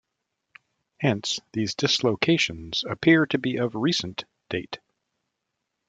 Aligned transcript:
Hence 0.99 1.39
these 1.53 1.75
dislocations 1.75 2.83
appear 2.89 3.27
to 3.27 3.37
be 3.37 3.57
of 3.57 3.75
recent 3.75 4.23
date. 4.49 4.79